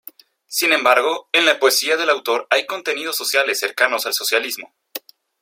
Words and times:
Sin 0.47 0.73
embargo, 0.73 1.29
en 1.31 1.45
la 1.45 1.59
poesía 1.59 1.95
del 1.95 2.09
autor 2.09 2.47
hay 2.49 2.65
contenidos 2.65 3.15
sociales 3.15 3.59
cercanos 3.59 4.07
al 4.07 4.15
socialismo. 4.15 4.73